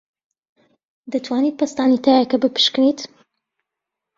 [1.11, 2.99] دەتوانیت پەستانی تایەکە بپشکنیت؟